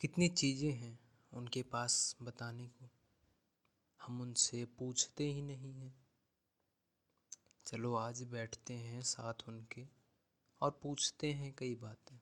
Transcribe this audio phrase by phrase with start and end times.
[0.00, 0.98] कितनी चीज़ें हैं
[1.32, 2.90] उनके पास बताने को?
[4.02, 5.94] हम उनसे पूछते ही नहीं हैं।
[7.66, 9.86] चलो आज बैठते हैं साथ उनके
[10.60, 12.20] और पूछते हैं कई बातें।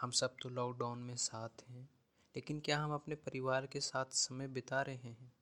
[0.00, 1.88] हम सब तो लॉकडाउन में साथ हैं,
[2.36, 5.32] लेकिन क्या हम अपने परिवार के साथ समय बिता रहे हैं?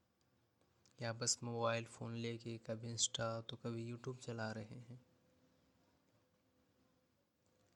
[1.02, 5.00] या बस मोबाइल फ़ोन लेके कभी इंस्टा तो कभी यूट्यूब चला रहे हैं?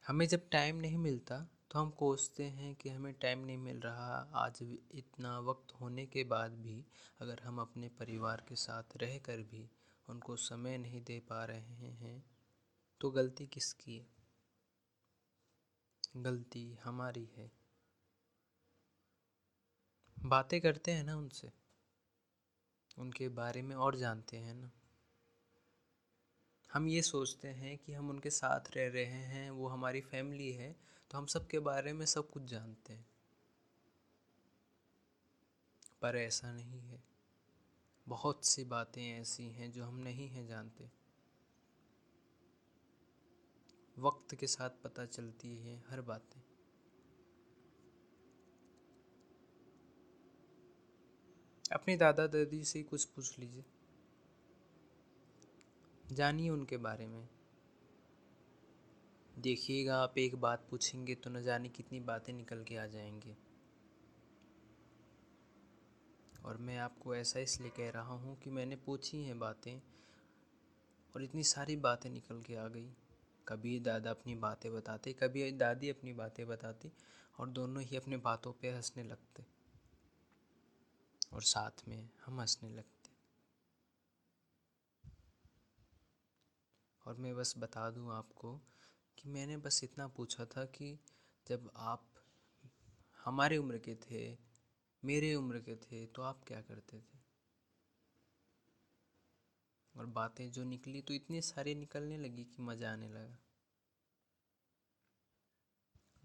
[0.07, 4.19] हमें जब टाइम नहीं मिलता तो हम कोसते हैं कि हमें टाइम नहीं मिल रहा।
[4.35, 4.59] आज
[4.91, 6.85] इतना वक्त होने के बाद भी
[7.21, 9.71] अगर हम अपने परिवार के साथ रह कर भी
[10.09, 12.25] उनको समय नहीं दे पा रहे हैं
[13.01, 14.07] तो गलती किसकी है?
[16.17, 17.51] गलती हमारी है।
[20.17, 21.53] बातें करते हैं ना उनसे।
[22.99, 24.71] उनके बारे में और जानते हैं ना।
[26.73, 30.77] हम ये सोचते हैं कि हम उनके साथ रह रहे हैं, वो हमारी फैमिली है
[31.11, 33.07] तो हम सब के बारे में सब कुछ जानते हैं।
[36.03, 37.05] पर ऐसा नहीं है।
[38.09, 40.91] बहुत सी बातें ऐसी हैं जो हम नहीं हैं जानते।
[43.99, 46.41] वक्त के साथ पता चलती है हर बातें।
[51.73, 53.65] अपने दादा दादी से कुछ पूछ लीजिए।
[56.13, 57.36] जानिए उनके बारे में।
[59.37, 63.37] देखिएगा, आप एक बात पूछेंगे तो न जाने कितनी बातें निकल के आ जाएँगी।
[66.45, 69.81] और मैं आपको ऐसा इसलिए कह रहा हूँ कि मैंने पूछी हैं बातें
[71.15, 72.89] और इतनी सारी बातें निकल के आ गई।
[73.49, 76.93] कभी दादा अपनी बातें बताते, कभी दादी अपनी बातें बताती
[77.39, 79.45] और दोनों ही अपनी बातों पे हंसने लगते
[81.35, 83.11] और साथ में हम हंसने लगते।
[87.07, 88.61] और मैं बस बता दूँ आपको
[89.27, 90.99] मैंने बस इतना पूछा था कि
[91.47, 92.05] जब आप
[93.19, 94.21] हमारे उम्र के थे,
[95.03, 97.19] मेरे उम्र के थे तो आप क्या करते थे?
[99.95, 103.39] और बातें जो निकली तो इतनी सारी निकलने लगी कि मज़ा आने लगा।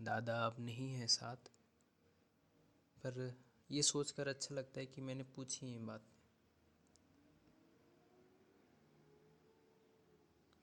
[0.01, 1.49] दादा अब नहीं है साथ,
[2.97, 3.33] पर
[3.69, 6.05] ये सोचकर अच्छा लगता है कि मैंने पूछी ये बात।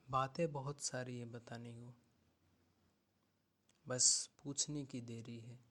[0.07, 1.93] बातें बहुत सारी है बताने को।
[3.89, 5.65] बस पूछने की देरी है।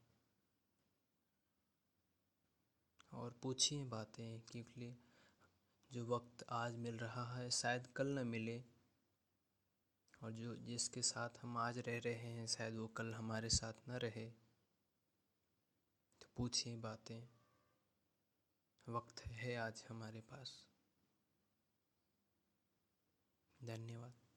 [3.11, 5.03] और पूछिए बातें, क्योंकि
[5.91, 8.63] जो वक्त आज मिल रहा है, शायद कल न मिले।
[10.23, 13.91] और जो जिसके साथ हम आज रह रहे हैं, शायद वो कल हमारे साथ न
[13.91, 14.29] रहे।
[16.21, 17.29] तो पूछिए बातें।
[18.89, 20.67] वक्त है आज हमारे पास।
[23.63, 24.28] धन्यवाद।